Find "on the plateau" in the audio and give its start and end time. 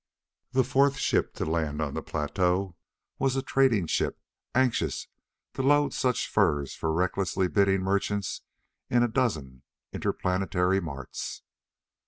1.79-2.75